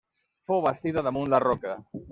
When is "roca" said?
1.47-1.79